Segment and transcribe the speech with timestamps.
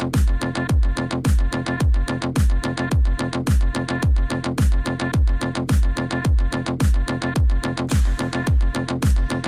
[0.00, 0.04] Y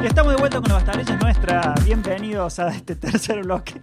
[0.06, 1.74] estamos de vuelta con las Bastarrillas nuestra.
[1.84, 3.80] Bienvenidos a este tercer bloque.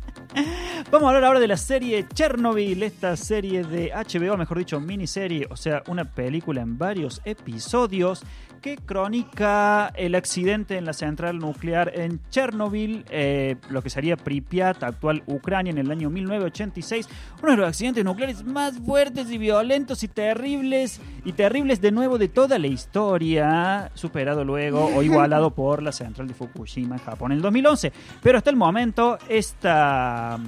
[0.90, 5.46] Vamos a hablar ahora de la serie Chernobyl, esta serie de HBO, mejor dicho, miniserie,
[5.50, 8.24] o sea, una película en varios episodios
[8.66, 14.82] que crónica el accidente en la central nuclear en Chernobyl, eh, lo que sería Pripyat,
[14.82, 17.08] actual Ucrania, en el año 1986.
[17.44, 22.18] Uno de los accidentes nucleares más fuertes y violentos y terribles, y terribles de nuevo
[22.18, 27.30] de toda la historia, superado luego o igualado por la central de Fukushima en Japón
[27.30, 27.92] en el 2011.
[28.20, 30.40] Pero hasta el momento, esta,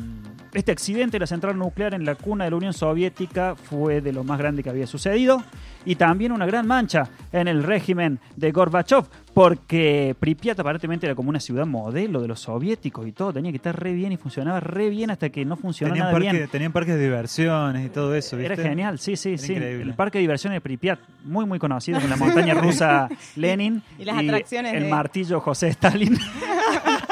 [0.54, 4.12] este accidente de la central nuclear en la cuna de la Unión Soviética fue de
[4.12, 5.42] lo más grande que había sucedido
[5.84, 11.30] y también una gran mancha en el régimen de Gorbachev, porque Pripyat aparentemente era como
[11.30, 14.60] una ciudad modelo de los soviéticos y todo, tenía que estar re bien y funcionaba
[14.60, 16.48] re bien hasta que no funcionó Tenían, nada parque- bien.
[16.50, 18.52] tenían parques de diversiones y todo eso, ¿viste?
[18.54, 19.52] Era genial, sí, sí, Era sí.
[19.52, 19.82] increíble.
[19.84, 24.04] El parque de diversiones de Pripyat, muy, muy conocido, con la montaña rusa Lenin Y
[24.04, 26.18] las atracciones el de- martillo José Stalin.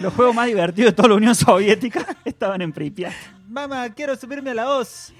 [0.00, 3.12] Los juegos más divertidos de toda la Unión Soviética estaban en Pripyat.
[3.48, 5.12] Mamá, quiero subirme a la hoz.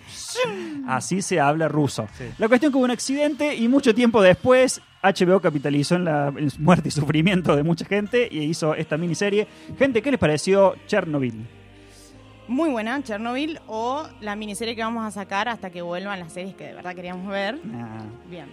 [0.87, 2.09] Así se habla ruso.
[2.17, 2.25] Sí.
[2.39, 6.89] La cuestión que hubo un accidente y mucho tiempo después HBO capitalizó en la muerte
[6.89, 9.47] y sufrimiento de mucha gente y hizo esta miniserie.
[9.79, 11.47] Gente, ¿qué les pareció Chernobyl?
[12.49, 16.55] Muy buena, Chernobyl, o la miniserie que vamos a sacar hasta que vuelvan las series
[16.55, 17.59] que de verdad queríamos ver.
[17.75, 18.47] Ah, Bien.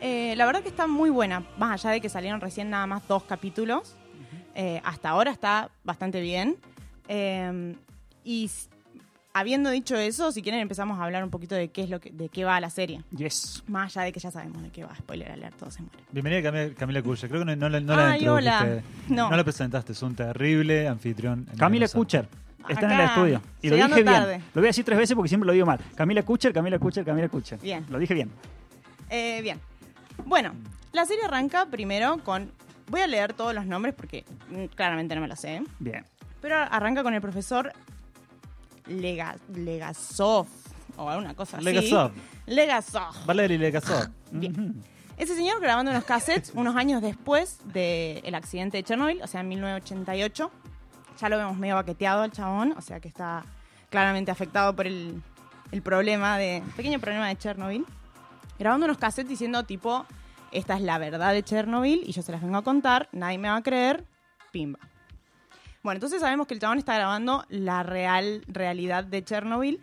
[0.00, 3.06] Eh, la verdad que está muy buena, más allá de que salieron recién nada más
[3.06, 3.96] dos capítulos.
[4.62, 6.56] Eh, hasta ahora está bastante bien.
[7.08, 7.74] Eh,
[8.24, 8.50] y
[9.32, 12.10] habiendo dicho eso, si quieren empezamos a hablar un poquito de qué es lo que,
[12.10, 13.02] de qué va la serie.
[13.16, 13.62] yes.
[13.68, 15.96] Más allá de que ya sabemos de qué va, spoiler alert, todo se muere.
[16.12, 17.28] Bienvenida Camila, Camila Kucher.
[17.30, 18.50] Creo que no, no la- no la Ay, introdujiste.
[18.54, 18.82] hola.
[19.08, 19.30] No.
[19.34, 19.92] la presentaste.
[19.92, 21.46] Es un terrible anfitrión.
[21.56, 21.88] Camila.
[21.88, 22.28] Kucher.
[22.68, 23.42] Está en el estudio.
[23.62, 24.22] Y lo dije bien.
[24.54, 25.80] Lo voy a decir tres veces porque siempre lo digo mal.
[25.94, 27.58] Camila Kucher, Camila Kucher, Camila Kucher.
[27.60, 27.86] Bien.
[27.88, 28.30] Lo dije bien.
[29.08, 29.58] Eh, bien.
[30.26, 30.52] Bueno,
[30.92, 32.50] la serie arranca primero con.
[32.90, 35.62] Voy a leer todos los nombres porque mm, claramente no me lo sé.
[35.78, 36.04] Bien.
[36.42, 37.72] Pero arranca con el profesor
[38.86, 40.46] Lega, Legasov.
[40.96, 41.64] O alguna cosa así.
[41.64, 42.10] Legasov.
[42.46, 43.26] Legasov.
[43.26, 44.08] Valery Legasov.
[44.32, 44.52] Bien.
[44.52, 44.74] Ujú.
[45.16, 49.48] Ese señor grabando unos cassettes unos años después del accidente de Chernobyl, o sea, en
[49.48, 50.50] 1988.
[51.20, 53.44] Ya lo vemos medio baqueteado al chabón, o sea que está
[53.90, 55.22] claramente afectado por el,
[55.70, 56.62] el problema de.
[56.76, 57.86] pequeño problema de Chernobyl.
[58.58, 60.06] Grabando unos cassettes diciendo tipo,
[60.52, 63.48] esta es la verdad de Chernobyl y yo se las vengo a contar, nadie me
[63.48, 64.04] va a creer,
[64.52, 64.78] pimba.
[65.82, 69.80] Bueno, entonces sabemos que el chabón está grabando la real realidad de Chernobyl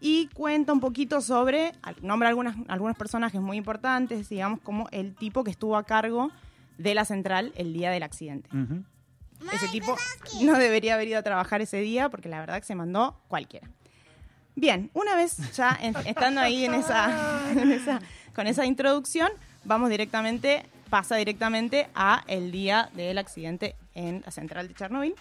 [0.00, 1.72] y cuenta un poquito sobre,
[2.02, 6.30] nombra algunas, algunos personajes muy importantes, digamos, como el tipo que estuvo a cargo
[6.78, 8.48] de la central el día del accidente.
[8.54, 8.82] Ujú.
[9.52, 9.96] Ese tipo
[10.42, 13.68] no debería haber ido a trabajar ese día porque la verdad que se mandó cualquiera.
[14.54, 18.00] Bien, una vez ya en- estando ahí en esa, en esa-
[18.34, 19.30] con esa introducción,
[19.66, 25.14] vamos directamente, pasa directamente a el día del accidente en la central de Chernobyl.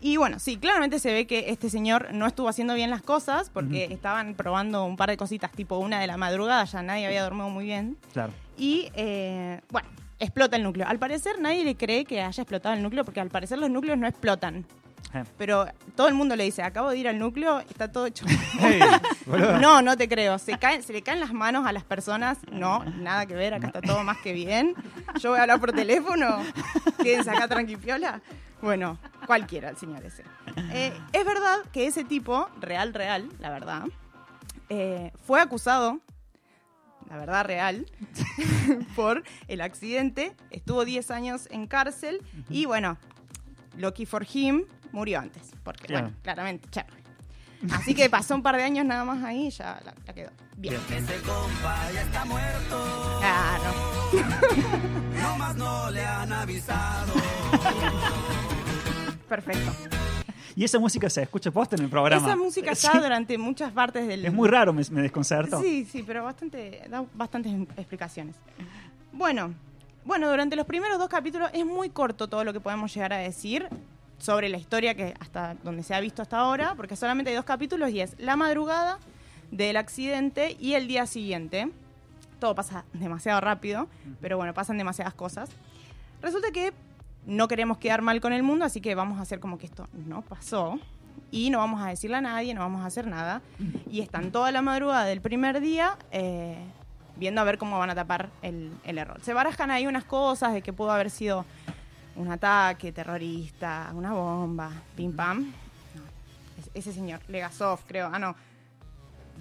[0.00, 3.50] Y bueno, sí, claramente se ve que este señor no estuvo haciendo bien las cosas
[3.50, 7.22] porque estaban probando un par de cositas tipo una de la madrugada, ya nadie había
[7.22, 7.96] dormido muy bien.
[8.12, 8.32] Claro.
[8.58, 10.88] Y eh, bueno, explota el núcleo.
[10.88, 13.96] Al parecer nadie le cree que haya explotado el núcleo porque al parecer los núcleos
[13.96, 14.66] no explotan.
[15.38, 18.24] Pero todo el mundo le dice, acabo de ir al núcleo, está todo hecho.
[18.60, 18.80] Hey,
[19.60, 20.38] no, no te creo.
[20.38, 22.38] Se, caen, se le caen las manos a las personas.
[22.50, 24.74] No, nada que ver, acá está todo más que bien.
[25.18, 26.42] Yo voy a hablar por teléfono.
[27.02, 28.20] Quédense acá tranquipiola.
[28.60, 30.22] Bueno, cualquiera el señor ese.
[30.72, 33.84] Eh, es verdad que ese tipo, real, real, la verdad,
[34.68, 35.98] eh, fue acusado,
[37.10, 37.86] la verdad real,
[38.96, 40.36] por el accidente.
[40.50, 42.98] Estuvo 10 años en cárcel y bueno,
[43.76, 45.52] Lucky for him, murió antes.
[45.64, 46.06] Porque, Claro.
[46.06, 47.02] bueno, claramente, Chernobyl.
[47.72, 50.30] Así que pasó un par de años nada más ahí y ya la, la quedó.
[50.56, 50.80] Bien.
[53.20, 53.72] Claro.
[59.28, 59.72] Perfecto.
[60.54, 62.26] Y esa música se escucha posta en el programa.
[62.26, 62.86] Esa música Sí.
[62.86, 64.24] está durante muchas partes del.
[64.26, 65.60] Es muy raro, me, me desconcertó.
[65.60, 68.36] Sí, sí, pero bastante, da bastantes explicaciones.
[69.12, 69.54] Bueno,
[70.04, 73.18] bueno, durante los primeros dos capítulos es muy corto todo lo que podemos llegar a
[73.18, 73.66] decir
[74.22, 77.44] sobre la historia que hasta donde se ha visto hasta ahora, porque solamente hay dos
[77.44, 79.00] capítulos y es la madrugada
[79.50, 81.68] del accidente y el día siguiente.
[82.38, 83.88] Todo pasa demasiado rápido,
[84.20, 85.50] pero bueno, pasan demasiadas cosas.
[86.20, 86.72] Resulta que
[87.26, 89.88] no queremos quedar mal con el mundo, así que vamos a hacer como que esto
[89.92, 90.78] no pasó.
[91.32, 93.42] Y no vamos a decirle a nadie, no vamos a hacer nada.
[93.90, 96.58] Y están toda la madrugada del primer día eh,
[97.16, 99.20] viendo a ver cómo van a tapar el, el error.
[99.22, 101.44] Se barajan ahí unas cosas de que pudo haber sido
[102.16, 105.40] un ataque terrorista, una bomba, pim pam.
[105.94, 106.02] No,
[106.74, 108.10] ese señor, Legasov, creo.
[108.12, 108.34] Ah, no.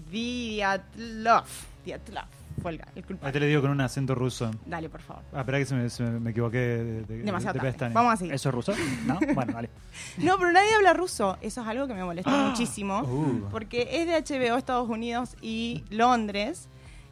[0.09, 1.45] Diatlov.
[1.85, 2.25] Diatlov
[2.61, 3.31] fue el, el Ahí culpable.
[3.33, 4.51] te le digo con un acento ruso.
[4.65, 5.23] Dale, por favor.
[5.33, 7.71] Ah, espera que se me, se me- equivoqué de, de, Demasiado de tarde.
[7.71, 7.93] pestaña.
[7.93, 8.21] Vamos.
[8.21, 8.73] ¿Eso es ruso?
[9.05, 9.19] ¿No?
[9.33, 9.69] Bueno, vale.
[10.17, 11.37] No, pero nadie habla ruso.
[11.41, 12.99] Eso es algo que me molesta muchísimo.
[13.01, 13.47] Uh.
[13.49, 16.67] Porque es de HBO Estados Unidos y Londres.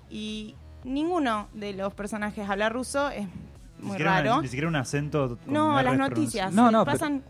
[0.09, 3.09] Y ninguno de los personajes habla ruso.
[3.09, 3.27] Es
[3.80, 4.42] muy siquiera una- raro.
[4.42, 5.38] ni siquiera un acento.
[5.44, 6.54] con No, las noticias.
[6.54, 7.24] No, no, pasan.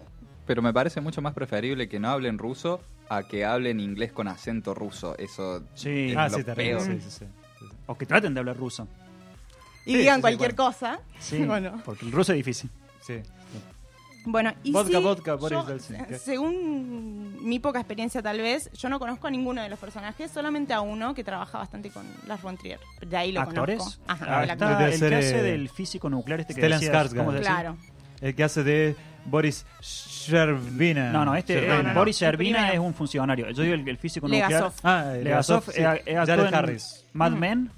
[0.46, 4.28] Pero me parece mucho más preferible que no hablen ruso a que hablen inglés con
[4.28, 5.16] acento ruso.
[5.18, 6.10] Eso Sí.
[6.12, 6.82] es Ah, lo sí, peor.
[6.82, 7.26] Sí, sí, sí.
[7.60, 7.66] sí.
[7.86, 8.88] O que traten de hablar ruso.
[9.86, 10.72] Y Sí, digan cualquier bueno.
[10.72, 11.00] cosa.
[11.20, 11.38] Sí.
[11.46, 11.82] Bueno.
[11.86, 12.70] Porque el ruso es difícil.
[13.02, 13.22] Sí.
[14.26, 15.58] Bueno, y Vodka, sí, vodka, Boris
[15.90, 20.30] yo, según mi poca experiencia tal vez, yo no conozco a ninguno de los personajes,
[20.32, 22.80] solamente a uno que trabaja bastante con Lars von Trier.
[23.06, 23.80] De ahí lo ¿Actores?
[23.80, 24.04] conozco.
[24.08, 24.90] Ajá, Ah, el está actor.
[24.90, 27.40] el que hace eh, del físico nuclear este que Stellan decías, Skarsgård.
[27.42, 27.78] Claro.
[28.22, 28.96] El que hace de
[29.30, 31.12] Boris Sherbina.
[31.12, 31.78] No, no, este Sherbina.
[31.78, 31.96] No, no, no.
[32.00, 32.74] Boris primero.
[32.74, 33.50] es un funcionario.
[33.52, 34.74] Yo digo el, el físico Legasov.
[34.74, 34.74] nuclear.
[34.84, 35.82] Ah, Legasov sí.
[35.82, 37.06] eh, eh, Jared Harris.
[37.14, 37.40] Mad Mm.
[37.40, 37.72] Men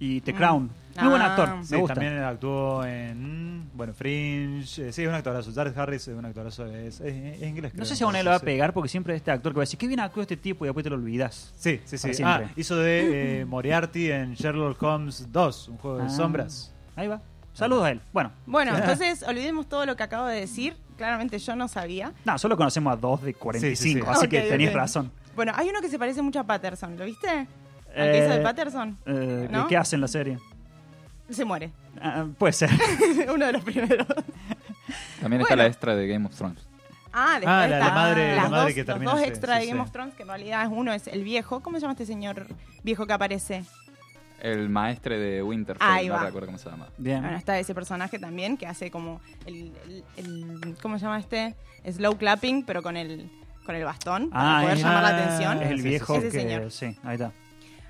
[0.00, 0.36] y The Mm.
[0.36, 0.70] Crown.
[1.00, 1.26] Muy buen Ah.
[1.34, 1.94] actor, me Sí, gusta.
[1.94, 3.58] también actuó en.
[3.60, 4.88] mm, Bueno, Fringe.
[4.88, 5.50] eh, Sí, es un actorazo.
[5.54, 6.66] Jared Harris es un actorazo.
[6.66, 7.72] Es, es, es inglés.
[7.72, 9.56] No creo, sé si a uno le va a pegar porque siempre este actor que
[9.58, 11.52] va a decir, qué bien actuó este tipo y después te lo olvidas.
[11.56, 12.22] Sí, sí, sí.
[12.22, 16.08] Ah, hizo de eh, Moriarty en Sherlock Holmes 2, un juego de Ah.
[16.10, 16.74] sombras.
[16.94, 17.22] Ahí va.
[17.54, 18.00] Saludos a él.
[18.12, 20.76] Bueno, Bueno, entonces olvidemos todo lo que acabo de decir.
[20.96, 22.12] Claramente yo no sabía.
[22.24, 24.06] no, solo conocemos a dos de 45, Sí, sí, sí.
[24.06, 24.76] así Ok, que tenéis ok.
[24.76, 25.10] razón.
[25.34, 27.28] Bueno, hay uno que se parece mucho a Patterson, ¿lo viste?
[27.28, 27.46] ¿Al
[28.12, 28.98] que hizo de Eh, Patterson?
[29.06, 29.66] eh, ¿No?
[29.66, 30.38] ¿Qué hace en la serie?
[31.30, 31.70] Se muere.
[32.00, 32.70] Ah, puede ser.
[33.34, 34.06] uno de los primeros.
[35.20, 35.62] También está Bueno.
[35.62, 36.58] la extra de Game of Thrones.
[37.12, 39.20] Ah, después Ah, la- está la madre- las la madre dos, que los termina, dos
[39.20, 39.82] sí, extra de Game sí.
[39.84, 41.60] of Thrones, que en realidad es uno es el viejo.
[41.60, 42.46] ¿Cómo se llama este señor
[42.82, 43.64] viejo que aparece?
[44.42, 46.24] El maestre de Winterfell, Ahí no va.
[46.24, 46.88] recuerdo cómo se llama.
[46.98, 47.22] Bien.
[47.22, 51.54] Bueno, está ese personaje también que hace como el, el- el- ¿cómo se llama este?
[51.88, 53.30] Slow clapping, pero con el
[53.64, 55.62] con el bastón para Ah, poder es- llamar la ah, atención.
[55.62, 56.30] es el viejo Ese que...
[56.32, 56.70] señor.
[56.72, 57.32] Sí, ahí está.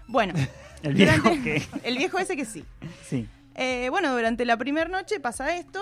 [0.07, 0.35] Bueno,
[0.83, 1.63] El viejo durante- que...
[1.89, 2.65] el viejo ese que sí.
[3.03, 3.27] Sí.
[3.55, 5.81] Eh, bueno, durante la primera noche pasa esto.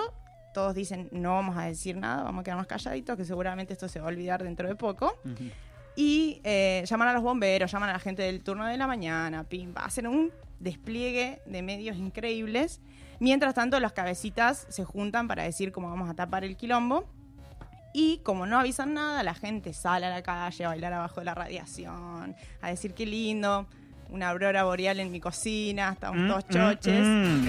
[0.55, 3.99] Todos dicen, no vamos a decir nada, vamos a quedarnos calladitos, que seguramente esto se
[4.01, 5.17] va a olvidar dentro de poco.
[5.25, 5.45] Ujú.
[5.97, 9.43] Y eh, llaman a los bomberos, llaman a la gente del turno de la mañana,
[9.45, 9.85] pimba.
[9.85, 12.81] Hacen un despliegue de medios increíbles.
[13.19, 17.05] Mientras tanto, las cabecitas se juntan para decir cómo vamos a tapar el quilombo.
[17.93, 21.25] Y como no avisan nada, la gente sale a la calle a bailar abajo de
[21.25, 23.67] la radiación, a decir qué lindo,
[24.11, 27.01] una aurora boreal en mi cocina, estamos Mm, todos mm, choches.
[27.05, 27.47] mm.
[27.47, 27.49] Mm.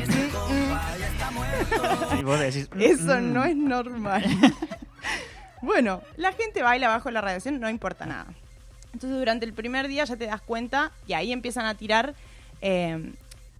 [2.20, 2.70] Y vos decís...
[2.74, 3.34] mm, Eso mm.
[3.34, 4.24] no es normal.
[5.62, 8.26] bueno, la gente baila bajo la radiación, no importa nada.
[8.94, 12.14] Entonces durante el primer día ya te das cuenta y ahí empiezan a tirar
[12.62, 13.14] eh,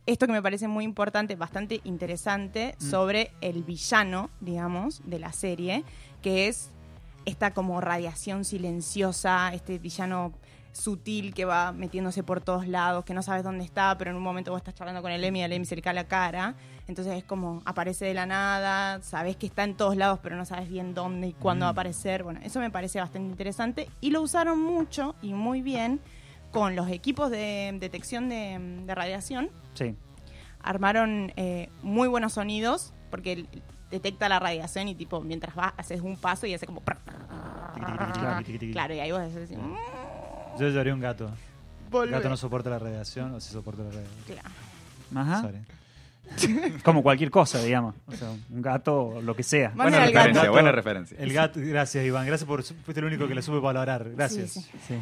[0.06, 2.84] esto que me parece muy importante, bastante interesante, Mm.
[2.90, 5.84] sobre el villano, digamos, de la serie,
[6.22, 6.70] que es
[7.26, 10.34] esta como radiación silenciosa, este villano
[10.74, 14.24] sutil que va metiéndose por todos lados, que no sabes dónde está, pero en un
[14.24, 16.56] momento vos estás charlando con el Emi y el Emi se le cae la cara.
[16.88, 20.46] Entonces es como aparece de la nada, sabes que está en todos lados, pero no
[20.46, 22.24] sabes bien dónde y cuándo va a aparecer.
[22.24, 26.00] Bueno, eso me parece bastante interesante y lo usaron mucho y muy bien
[26.52, 29.50] con los equipos de detección de, de radiación.
[29.74, 29.96] Sí.
[30.62, 33.48] Armaron eh, muy buenos sonidos porque el-
[33.90, 36.82] detecta la radiación y tipo mientras vas haces un paso y hace como
[38.72, 41.26] claro y ahí vos decís "Mm, Yo llevaría un gato.
[41.26, 42.12] El volvé".
[42.12, 44.24] gato no soporta la radiación o sí soporta la radiación.
[44.26, 44.50] Claro.
[45.16, 45.42] Ajá.
[45.42, 45.58] Sorry.
[46.84, 47.96] Como cualquier cosa, digamos.
[48.08, 49.70] O sea, un gato o lo que sea.
[49.70, 50.52] Buena Buena el referencia, gato.
[50.54, 51.18] buena referencia.
[51.20, 54.10] El gato, gracias Iván, gracias por fuiste el único que le supe valorar.
[54.12, 54.52] Gracias.
[54.52, 54.96] Sí, sí.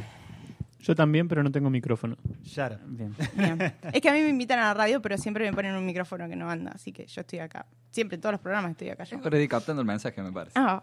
[0.79, 2.15] Yo también, pero no tengo micrófono.
[2.23, 2.79] Up.
[2.87, 3.13] Bien.
[3.33, 3.73] Bien.
[3.93, 6.27] Es que a mí me invitan a la radio, pero siempre me ponen un micrófono
[6.29, 7.65] que no anda, así que yo estoy acá.
[7.91, 9.17] Siempre en todos los programas estoy acá yo.
[9.17, 10.53] Estoy captando el mensaje, me parece.
[10.55, 10.81] Ah,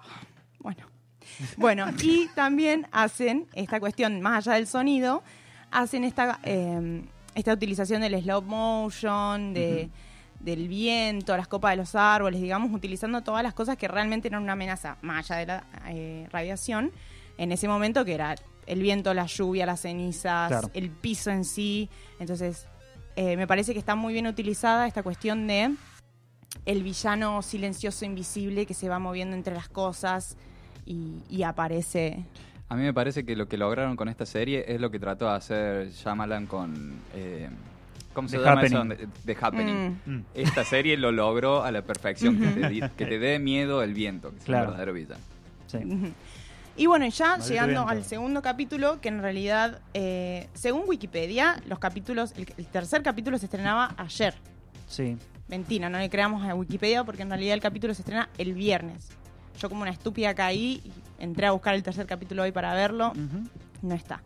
[0.58, 0.82] bueno.
[1.56, 5.22] Bueno, y también hacen esta cuestión, más allá del sonido,
[5.70, 7.02] hacen esta, eh,
[7.34, 9.90] esta utilización del slow motion, de,
[10.40, 14.42] del viento, las copas de los árboles, digamos, utilizando todas las cosas que realmente eran
[14.42, 16.92] una amenaza, más allá de la eh, radiación,
[17.38, 18.36] en ese momento que era
[18.66, 20.70] el viento, la lluvia, las cenizas, Claro.
[20.74, 21.88] el piso en sí.
[22.18, 22.66] Entonces,
[23.16, 25.74] eh, me parece que está muy bien utilizada esta cuestión de
[26.64, 30.36] el villano silencioso, invisible, que se va moviendo entre las cosas
[30.84, 32.24] y, y aparece.
[32.68, 35.26] A mí me parece que lo que lograron con esta serie es lo que trató
[35.26, 36.94] de hacer Shyamalan con...
[37.14, 37.48] eh,
[38.12, 38.92] ¿Cómo se The llama Happening.
[38.92, 39.10] eso?
[39.26, 40.00] The, Happening.
[40.06, 40.10] Mm.
[40.16, 40.24] Mm.
[40.34, 43.92] Esta serie lo logró a la perfección, que, te, di- que te dé miedo el
[43.94, 44.64] viento, que es Claro.
[44.64, 45.20] un verdadero villano.
[45.66, 45.78] Sí.
[46.76, 47.88] Y bueno, ya llegando viento.
[47.88, 53.38] al segundo capítulo, que en realidad, eh, según Wikipedia, los capítulos, el, el tercer capítulo
[53.38, 54.34] se estrenaba ayer.
[54.86, 55.16] Sí.
[55.48, 59.08] Mentira, no le creamos a Wikipedia porque en realidad el capítulo se estrena el viernes.
[59.58, 60.92] Yo como una estúpida caí y
[61.22, 63.12] entré a buscar el tercer capítulo hoy para verlo.
[63.80, 64.20] No está.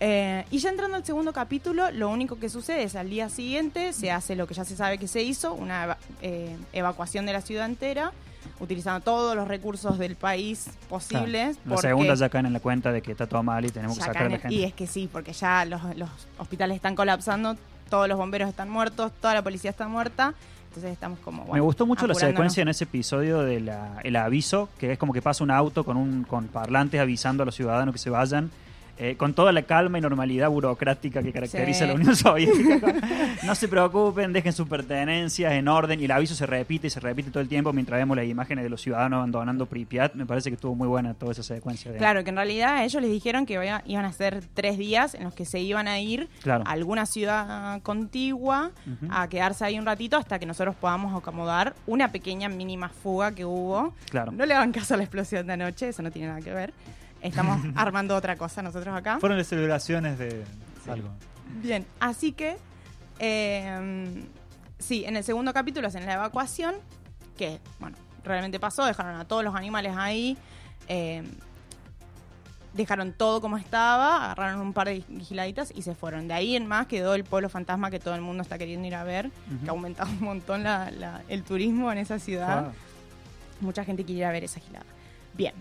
[0.00, 3.92] Eh, y ya entrando al segundo capítulo, lo único que sucede es al día siguiente
[3.92, 7.32] se hace lo que ya se sabe que se hizo, una eva- eh, evacuación de
[7.32, 8.12] la ciudad entera,
[8.60, 11.58] utilizando todos los recursos del país posibles.
[11.64, 13.98] La porque segunda ya caen en la cuenta de que está todo mal y tenemos
[13.98, 14.54] que sacar a la gente.
[14.54, 17.56] Y es que sí, porque ya los, los hospitales están colapsando,
[17.88, 20.34] todos los bomberos están muertos, toda la policía está muerta,
[20.68, 21.42] entonces estamos como...
[21.44, 25.22] Me bueno, gustó mucho la secuencia en ese episodio del aviso, que es como que
[25.22, 28.50] pasa un auto con, un, con parlantes avisando a los ciudadanos que se vayan,
[29.00, 31.84] eh, con toda la calma y normalidad burocrática que caracteriza Sí.
[31.84, 32.92] a la Unión Soviética.
[33.44, 36.98] no se preocupen, dejen sus pertenencias en orden, y el aviso se repite y se
[37.00, 40.14] repite todo el tiempo mientras vemos las imágenes de los ciudadanos abandonando Pripyat.
[40.14, 41.92] Me parece que estuvo muy buena toda esa secuencia.
[41.92, 45.14] De, Claro, que en realidad ellos les dijeron que iba- iban a ser tres días
[45.14, 46.64] en los que se iban a ir Claro.
[46.66, 49.12] a alguna ciudad contigua Ujú.
[49.12, 53.44] a quedarse ahí un ratito hasta que nosotros podamos acomodar una pequeña mínima fuga que
[53.44, 53.94] hubo.
[54.10, 54.32] Claro.
[54.32, 56.72] No le hagan caso a la explosión de anoche, eso no tiene nada que ver.
[57.22, 59.18] Estamos armando otra cosa nosotros acá.
[59.20, 60.44] Fueron las celebraciones de
[60.88, 61.08] algo.
[61.62, 62.56] Bien, así que
[63.18, 64.24] eh,
[64.78, 66.74] sí, en el segundo capítulo hacen la evacuación,
[67.36, 70.36] que bueno, realmente pasó, dejaron a todos los animales ahí,
[70.88, 71.22] eh,
[72.74, 76.28] dejaron todo como estaba, agarraron un par de vigiladitas y se fueron.
[76.28, 78.94] De ahí en más quedó el pueblo fantasma que todo el mundo está queriendo ir
[78.94, 79.30] a ver,
[79.64, 82.72] que ha aumentado un montón la- la- el turismo en esa ciudad.
[83.60, 84.86] Mucha gente quiere ir a ver esa gilada.
[85.34, 85.54] Bien.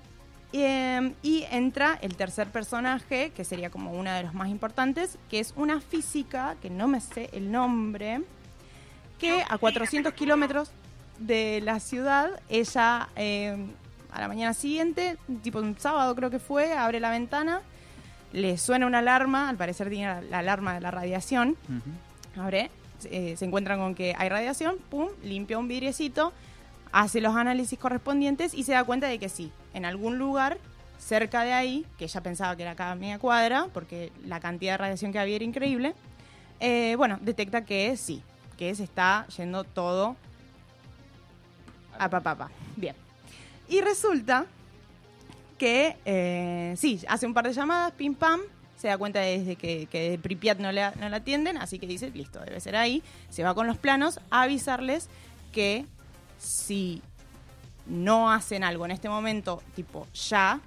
[0.54, 5.40] Eh, y entra el tercer personaje, que sería como uno de los más importantes, que
[5.40, 8.22] es una física, que no me sé el nombre,
[9.20, 10.72] que a 400 kilómetros
[11.20, 13.58] de la ciudad, ella eh,
[14.12, 17.62] a la mañana siguiente, tipo un sábado creo que fue, abre la ventana,
[18.32, 21.58] le suena una alarma, al parecer tiene la, la alarma de la radiación,
[22.38, 22.70] abre,
[23.06, 26.34] eh, se encuentran con que hay radiación, pum, limpia un vidriecito,
[26.92, 30.58] hace los análisis correspondientes y se da cuenta de que sí, en algún lugar
[31.00, 34.78] cerca de ahí, que ella pensaba que era cada media cuadra, porque la cantidad de
[34.78, 35.94] radiación que había era increíble,
[36.60, 38.22] eh, bueno, detecta que sí,
[38.58, 40.16] que se está yendo todo
[41.98, 42.50] a papá.
[42.76, 42.96] Bien.
[43.70, 44.46] Y resulta
[45.58, 48.42] que eh, sí, hace un par de llamadas, pim pam,
[48.78, 52.12] se da cuenta desde que, que de Pripyat no no la atienden, así que dice,
[52.12, 53.02] listo, debe ser ahí.
[53.30, 55.10] Se va con los planos a avisarles
[55.52, 55.86] que
[56.38, 57.02] si
[57.86, 60.60] no hacen algo en este momento, tipo ya,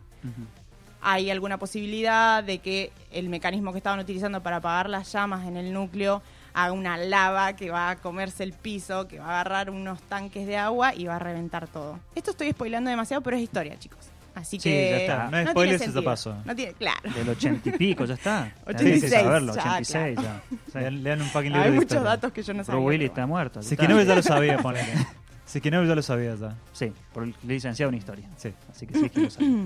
[1.02, 5.56] hay alguna posibilidad de que el mecanismo que estaban utilizando para apagar las llamas en
[5.56, 6.22] el núcleo
[6.52, 10.46] haga una lava que va a comerse el piso, que va a agarrar unos tanques
[10.46, 11.98] de agua y va a reventar todo.
[12.14, 13.98] Esto estoy spoilando demasiado, pero es historia, chicos.
[14.34, 15.16] Así Sí, que ya está.
[15.16, 16.36] No es tiene spoiler, eso ya pasó.
[16.44, 17.10] No tiene, claro.
[17.14, 18.52] Del ochenta y pico, ya está.
[18.66, 20.22] 86, Tenés que saberlo, ya, 86 claro.
[20.22, 20.56] ya.
[20.72, 20.78] Sí.
[20.78, 22.10] Lean, lean un fucking libro Hay de muchos historia.
[22.10, 22.84] datos que yo no sabía.
[22.88, 23.60] Pero está muerto.
[23.60, 24.92] ya Si que no ya lo sabía, ponele.
[25.50, 26.54] Si que no ya lo sabía ya.
[26.72, 28.28] Sí, por el licenciado en historia.
[28.36, 28.52] Sí.
[28.70, 29.48] Así que sí que lo sabía.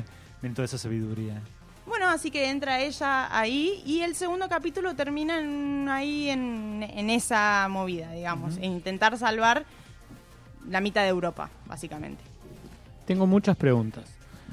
[0.40, 1.42] Miren toda esa sabiduría.
[1.86, 7.10] Bueno, así que entra ella ahí y el segundo capítulo termina en- ahí en, en
[7.10, 9.64] esa movida, digamos, en intentar salvar
[10.68, 12.22] la mitad de Europa, básicamente.
[13.06, 14.04] Tengo muchas preguntas.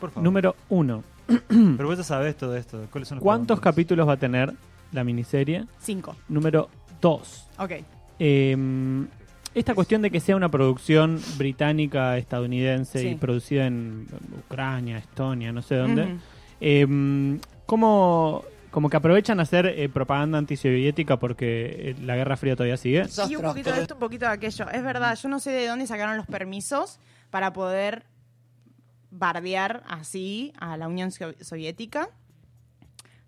[0.02, 0.24] Por favor.
[0.24, 1.04] Número uno.
[1.48, 2.86] Pero vos ya sabés todo esto.
[2.92, 3.72] ¿Cuáles son los ¿Cuántos preguntas?
[3.74, 4.54] capítulos va a tener
[4.92, 5.66] la miniserie?
[5.80, 6.16] Cinco.
[6.28, 6.70] Número
[7.00, 7.48] dos.
[7.58, 7.72] Ok.
[8.20, 8.58] Eh,
[9.60, 14.08] esta cuestión de que sea una producción británica, estadounidense y producida en
[14.46, 16.16] Ucrania, Estonia, no sé dónde.
[16.62, 22.56] Eh, ¿cómo, como que aprovechan a hacer eh, propaganda antisoviética porque eh, la Guerra Fría
[22.56, 23.06] todavía sigue?
[23.30, 24.70] Y un poquito de esto, un poquito de aquello.
[24.70, 27.00] Es verdad, yo no sé de dónde sacaron los permisos
[27.30, 28.04] para poder
[29.12, 32.10] bardear así a la Unión Sov- Soviética.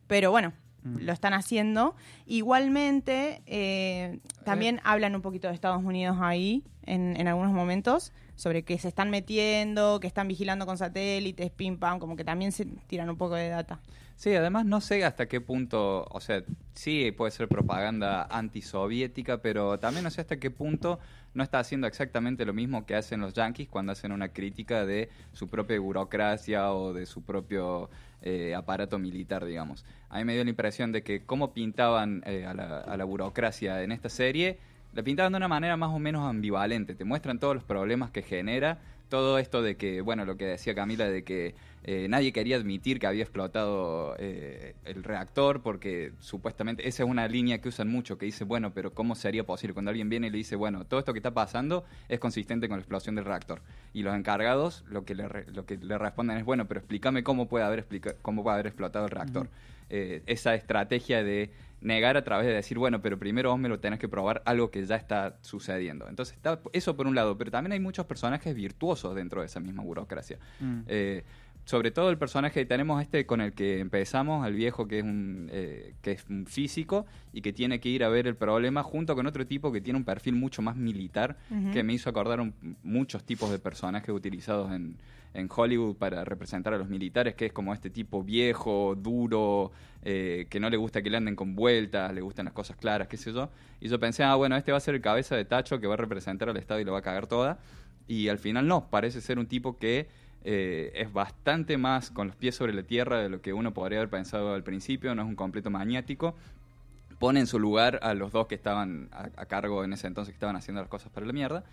[0.08, 1.96] Pero bueno, lo están haciendo.
[2.26, 8.64] Igualmente, eh, también hablan un poquito de Estados Unidos ahí en, en algunos momentos sobre
[8.64, 12.64] que se están metiendo, que están vigilando con satélites, pim pam, como que también se
[12.88, 13.82] tiran un poco de data.
[14.16, 16.42] Sí, además no sé hasta qué punto, o sea,
[16.74, 21.00] sí puede ser propaganda antisoviética, pero también no sé hasta qué punto
[21.34, 25.10] no está haciendo exactamente lo mismo que hacen los yanquis cuando hacen una crítica de
[25.34, 27.90] su propia burocracia o de su propio
[28.22, 29.84] eh, aparato militar, digamos.
[30.08, 33.04] A mí me dio la impresión de que cómo pintaban eh, a, la, a la
[33.04, 34.60] burocracia en esta serie,
[34.94, 36.96] la pintaban de una manera más o menos ambivalente.
[36.96, 38.80] Te muestran todos los problemas que genera,
[39.10, 43.00] todo esto de que, bueno, lo que decía Camila, de que eh, nadie quería admitir
[43.00, 48.18] que había explotado eh, el reactor porque supuestamente esa es una línea que usan mucho
[48.18, 49.74] que dice, bueno, pero ¿cómo sería posible?
[49.74, 52.78] Cuando alguien viene y le dice, bueno, todo esto que está pasando es consistente con
[52.78, 53.62] la explosión del reactor.
[53.94, 57.48] Y los encargados lo que le, lo que le responden es, bueno, pero explícame cómo
[57.48, 57.88] puede haber,
[58.22, 59.50] cómo puede haber explotado el reactor.
[59.92, 61.50] Eh, esa estrategia de
[61.82, 64.72] negar a través de decir, bueno, pero primero vos me lo tenés que probar algo
[64.72, 66.08] que ya está sucediendo.
[66.10, 69.60] Entonces, está eso por un lado, pero también hay muchos personajes virtuosos dentro de esa
[69.60, 70.38] misma burocracia.
[70.60, 70.82] Mm.
[70.88, 71.24] Eh,
[71.66, 75.50] sobre todo el personaje, tenemos este con el que empezamos, al viejo que es un,
[75.52, 79.16] eh, que es un físico y que tiene que ir a ver el problema junto
[79.16, 81.38] con otro tipo que tiene un perfil mucho más militar,
[81.72, 84.96] que me hizo acordar un- muchos tipos de personajes utilizados en,
[85.36, 90.48] en Hollywood para representar a los militares, que es como este tipo viejo, duro, eh,
[90.50, 93.18] que no le gusta que le anden con vueltas, le gustan las cosas claras, qué
[93.18, 93.52] sé yo.
[93.80, 95.94] Y yo pensé, ah, bueno, este va a ser el cabeza de tacho que va
[95.94, 97.60] a representar al Estado y lo va a cagar toda.
[98.08, 100.08] Y al final no, parece ser un tipo que
[100.46, 104.00] eh, es bastante más con los pies sobre la tierra de lo que uno podría
[104.00, 106.36] haber pensado al principio, no es un completo maniático.
[107.20, 110.38] Pone en su lugar a los dos que estaban a, cargo en ese entonces, que
[110.38, 111.64] estaban haciendo las cosas para la mierda.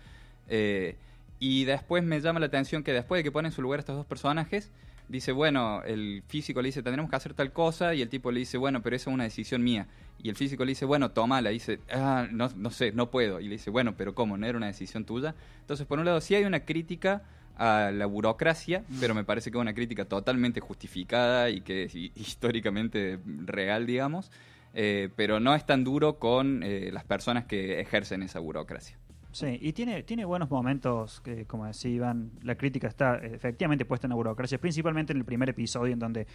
[0.49, 0.95] Eh,
[1.39, 3.81] y después me llama la atención que después de que pone en su lugar a
[3.81, 4.71] estos dos personajes,
[5.07, 8.39] dice, bueno, el físico le dice, tendremos que hacer tal cosa, y el tipo le
[8.39, 9.87] dice, bueno, pero esa es una decisión mía.
[10.21, 13.39] Y el físico le dice, bueno, tómala, y dice, ah, no, no sé, no puedo.
[13.39, 14.37] Y le dice, bueno, pero ¿cómo?
[14.37, 15.35] ¿No era una decisión tuya?
[15.61, 17.21] Entonces, por un lado, sí hay una crítica
[17.57, 21.95] a la burocracia, pero me parece que es una crítica totalmente justificada y que es
[21.95, 24.31] hi- históricamente real, digamos,
[24.73, 28.97] eh, pero no es tan duro con eh, las personas que ejercen esa burocracia.
[29.31, 34.07] Sí, y tiene, tiene buenos momentos, que como decía Iván, la crítica está efectivamente puesta
[34.07, 36.25] en la burocracia, principalmente en el primer episodio, en donde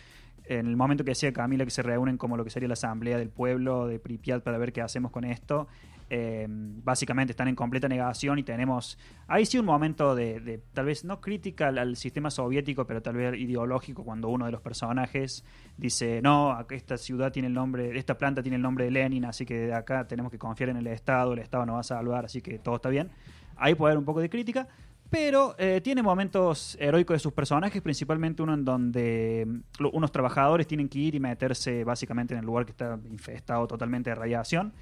[0.45, 3.19] en el momento que decía Camila que se reúnen como lo que sería la asamblea
[3.19, 5.67] del pueblo de Pripyat para ver qué hacemos con esto,
[6.15, 11.07] eh, básicamente están en completa negación y tenemos ahí sí un momento de, tal vez
[11.07, 15.43] no crítica al, sistema soviético, pero tal vez ideológico, cuando uno de los personajes
[15.79, 19.47] dice, no, esta ciudad tiene el nombre, esta planta tiene el nombre de Lenin, así
[19.47, 22.27] que de acá tenemos que confiar en el Estado, el Estado nos va a salvar,
[22.27, 23.09] así que todo está bien.
[23.57, 24.69] Ahí puede haber un poco de crítica,
[25.09, 29.47] pero eh, tiene momentos heroicos de sus personajes, principalmente uno en donde
[29.79, 33.67] mm, unos trabajadores tienen que ir y meterse básicamente en el lugar que está infestado
[33.67, 34.75] totalmente de radiación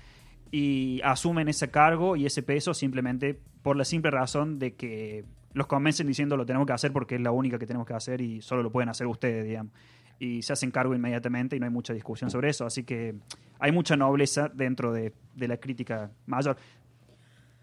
[0.51, 5.67] y asumen ese cargo y ese peso simplemente por la simple razón de que los
[5.67, 8.41] convencen diciendo lo tenemos que hacer porque es la única que tenemos que hacer y
[8.41, 9.73] solo lo pueden hacer ustedes, digamos.
[10.19, 12.67] Y se hacen cargo inmediatamente y no hay mucha discusión sobre eso.
[12.67, 13.15] Así que
[13.59, 16.57] hay mucha nobleza dentro de, de la crítica mayor.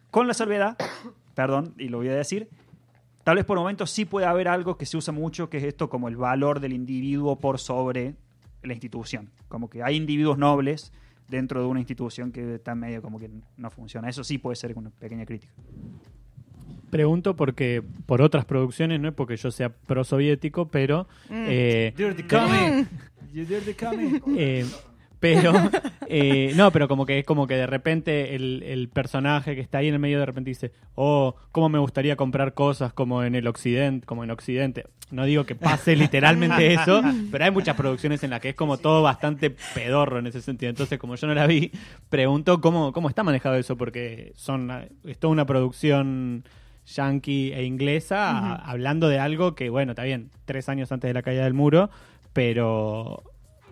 [0.09, 0.75] Con la salvedad,
[1.35, 2.49] perdón, y lo voy a decir,
[3.23, 5.89] tal vez por momentos sí puede haber algo que se usa mucho, que es esto
[5.89, 8.15] como el valor del individuo por sobre
[8.63, 9.29] la institución.
[9.47, 10.91] Como que hay individuos nobles
[11.27, 14.09] dentro de una institución que está medio como que no funciona.
[14.09, 15.53] Eso sí puede ser una pequeña crítica.
[16.89, 21.07] Pregunto porque por otras producciones, no es porque yo sea pro-soviético, pero...
[21.29, 21.45] Mm.
[21.47, 22.23] eh, Dirty.
[23.33, 24.23] You dirty comic.
[24.35, 24.65] Eh,
[25.19, 25.51] pero,
[26.07, 29.79] eh, no, pero como que es como que de repente el, el personaje que está
[29.79, 33.35] ahí en el medio de repente dice, oh, cómo me gustaría comprar cosas como en
[33.35, 34.85] el occidente, como en occidente.
[35.09, 37.01] No digo que pase literalmente eso,
[37.31, 40.69] pero hay muchas producciones en las que es como todo bastante pedorro en ese sentido.
[40.69, 41.71] Entonces, como yo no la vi,
[42.09, 44.69] pregunto cómo, cómo está manejado eso, porque son,
[45.05, 46.43] es toda una producción
[46.93, 51.13] yankee e inglesa a- hablando de algo que, bueno, está bien, tres años antes de
[51.13, 51.89] la caída del muro,
[52.33, 53.23] pero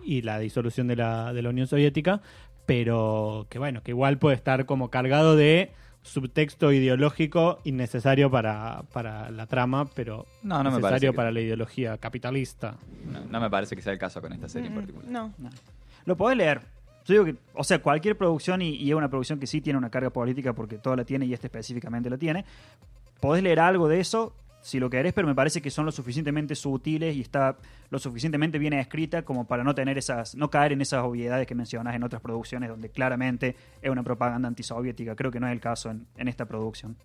[0.06, 2.20] y la disolución de la, de la Unión Soviética,
[2.64, 5.70] pero que bueno, que igual puede estar como cargado de
[6.02, 11.40] subtexto ideológico innecesario para, para la trama, pero No, no me necesario que- para la
[11.40, 12.76] ideología capitalista.
[13.10, 15.10] No, no me parece que sea el caso con esta serie en Mm, particular.
[15.10, 15.32] No.
[16.04, 16.60] Lo podés leer.
[17.06, 19.78] Yo digo que, o sea, cualquier producción, y, y es una producción que sí tiene
[19.78, 22.44] una carga política porque toda la tiene y este específicamente la tiene,
[23.20, 24.34] podés leer algo de eso
[24.66, 27.56] si lo querés, pero me parece que son lo suficientemente sutiles y está
[27.88, 31.54] lo suficientemente bien escrita como para no tener esas, no caer en esas obviedades que
[31.54, 35.14] mencionas en otras producciones donde claramente es una propaganda antisoviética.
[35.14, 36.96] Creo que no es el caso en, esta producción.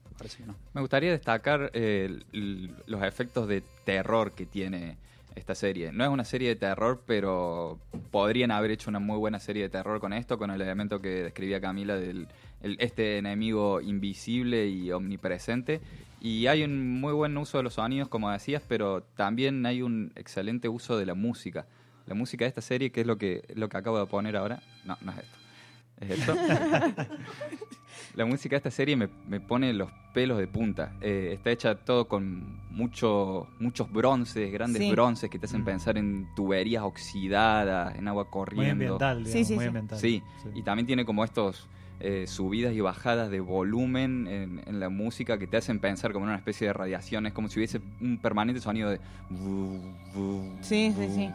[0.74, 4.98] Me gustaría destacar eh, los efectos de terror que tiene
[5.36, 5.92] esta serie.
[5.92, 7.80] No es una serie de terror, pero
[8.12, 11.24] podrían haber hecho una muy buena serie de terror con esto, con el elemento que
[11.24, 12.28] describía Camila del
[12.62, 15.82] el- este enemigo invisible y omnipresente.
[16.20, 20.12] Y hay un muy buen uso de los sonidos, como decías, pero también hay un
[20.16, 21.66] excelente uso de la música.
[22.06, 24.62] La música de esta serie, que es lo que, lo que acabo de poner ahora.
[24.86, 25.38] No, no es esto.
[26.02, 26.36] ¿Es esto?
[28.16, 30.94] La música de esta serie me, me pone los pelos de punta.
[31.00, 34.92] Eh, está hecha todo con mucho, muchos bronces, grandes Sí.
[34.92, 38.72] bronces que te hacen pensar en tuberías oxidadas, en agua Muy corriendo.
[38.72, 39.68] ambiental, digamos, Sí, sí, muy sí.
[39.68, 40.00] ambiental.
[40.00, 41.70] Sí, y también tiene como estos
[42.04, 46.26] eh, subidas y bajadas de volumen en, en la música que te hacen pensar como
[46.26, 47.26] en una especie de radiación.
[47.28, 49.00] Es como si hubiese un permanente sonido de...
[50.62, 51.30] Sí, sí, sí.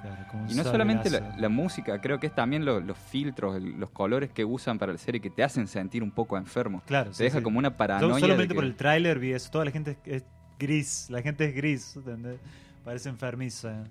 [0.50, 4.30] Y no solamente la, música, creo que es también lo- los filtros, el- los colores
[4.30, 6.82] que usan para la serie que te hacen sentir un poco enfermo.
[6.86, 7.44] Claro, Te sí, deja sí.
[7.44, 8.14] como una paranoia.
[8.14, 9.50] de solamente que- por el tráiler vi eso.
[9.50, 10.24] Toda la gente es, es
[10.58, 11.06] gris.
[11.10, 11.96] La gente es gris.
[11.96, 12.38] ¿entendés?
[12.84, 13.84] Parece enfermiza.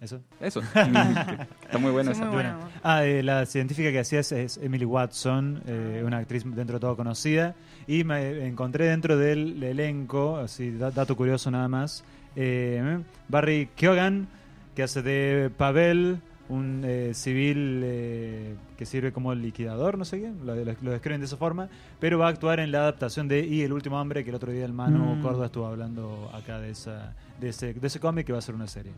[0.00, 0.20] ¿Eso?
[0.40, 0.60] Eso.
[0.74, 2.26] Está muy bueno Sí, esa.
[2.26, 2.58] muy bueno.
[2.82, 6.96] Ah, eh, la científica que hacías es Emily Watson, eh, una actriz dentro de todo
[6.96, 7.54] conocida.
[7.86, 12.04] Y me encontré dentro del elenco, así, da- dato curioso nada más,
[12.38, 14.28] Eh, Barry Keoghan,
[14.74, 16.18] que hace de Pavel,
[16.50, 21.20] un eh, civil eh, que sirve como liquidador, no sé qué, lo, lo- lo describen
[21.20, 24.22] de esa forma, pero va a actuar en la adaptación de Y el último hombre,
[24.22, 25.22] que el otro día el Manu Mm.
[25.22, 28.54] Córdoba estuvo hablando acá de, esa, de ese, de ese cómic que va a ser
[28.54, 28.92] una serie.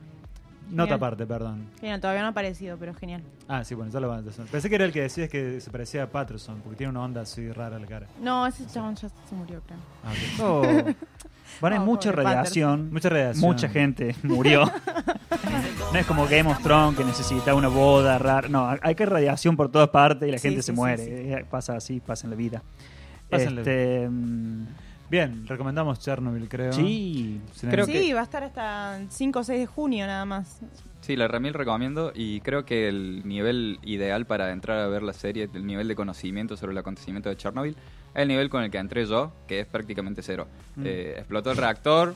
[0.70, 1.66] Nota aparte, perdón.
[1.80, 3.22] Genial, todavía no ha aparecido, pero genial.
[3.48, 4.46] Ah, sí, bueno, ya lo van a hacer.
[4.46, 7.22] Pensé que era el que decías que se parecía a Patterson, porque tiene una onda
[7.22, 8.06] así rara la cara.
[8.20, 9.78] No, ese chabón ya se murió, creo.
[10.04, 10.44] Ah, ok.
[10.44, 10.94] Oh.
[11.60, 12.92] Van a mucha pobre radiación.
[12.92, 13.40] Mucha radiación.
[13.40, 14.70] Mucha gente murió.
[15.92, 18.48] no es como Game of Thrones que necesita una boda rara.
[18.48, 21.32] No, hay que radiación por todas partes y la Sí, gente sí, se sí, muere.
[21.32, 22.62] Eh, Pasa así, pasa en la vida.
[23.30, 24.66] Pasa en la Este, mm,
[25.10, 26.72] Bien, recomendamos Chernobyl, creo.
[26.72, 27.40] sí,
[27.70, 30.60] Creo que- Sí, va a estar hasta el 5 o 6 de junio nada más.
[31.00, 35.12] Sí, la remil recomiendo y creo que el nivel ideal para entrar a ver la
[35.14, 37.76] serie, el nivel de conocimiento sobre el acontecimiento de Chernobyl,
[38.14, 40.46] es el nivel con el que entré yo, que es prácticamente cero.
[40.76, 40.82] Mm.
[40.84, 42.14] Eh, explotó el reactor,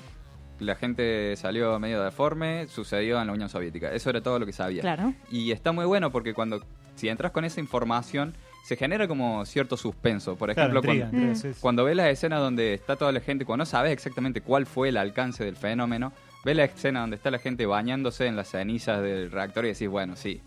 [0.58, 3.90] la gente salió medio deforme, sucedió en la Unión Soviética.
[3.92, 4.82] Eso era todo lo que sabía.
[4.82, 5.14] Claro.
[5.30, 6.60] Y está muy bueno porque cuando
[6.96, 10.36] si entras con esa información se genera como cierto suspenso.
[10.36, 11.60] Por Claro, ejemplo, intriga, cuando, intriga, sí, sí.
[11.60, 14.88] cuando ves la escena donde está toda la gente, cuando no sabes exactamente cuál fue
[14.90, 16.12] el alcance del fenómeno,
[16.44, 19.88] ves la escena donde está la gente bañándose en las cenizas del reactor y decís,
[19.88, 20.40] bueno, sí.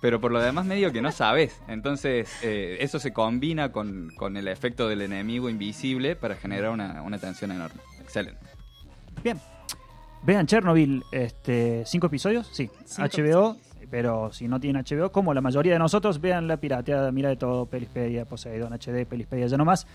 [0.00, 1.60] Pero por lo demás medio que no sabes.
[1.68, 7.02] Entonces eh, eso se combina con, con el efecto del enemigo invisible para generar una,
[7.02, 7.80] una tensión enorme.
[8.00, 8.40] Excelente.
[9.22, 9.38] Bien.
[10.22, 13.56] Vean Chernobyl, este, cinco episodios, sí, Cinco HBO,
[13.90, 17.36] pero si no tienen HBO, como la mayoría de nosotros, vean la pirateada, mira de
[17.36, 19.86] todo, Pelispedia, Poseidon HD, Pelispedia ya nomás,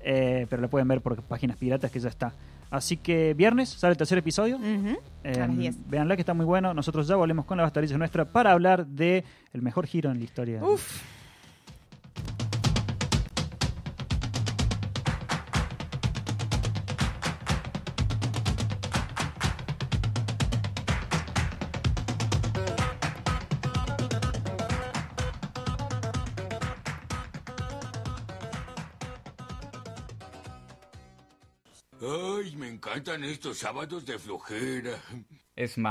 [0.00, 2.32] eh, pero la pueden ver por páginas piratas que ya está.
[2.70, 4.96] Así que viernes sale el tercer episodio, Ujú.
[5.22, 5.88] eh, a las 10.
[5.88, 9.22] véanla que está muy bueno, nosotros ya volvemos con la bastarilla nuestra para hablar de
[9.52, 10.64] el mejor giro en la historia.
[10.64, 11.02] Uf.
[33.12, 34.98] Estos sábados de flojera.
[35.56, 35.82] Es más.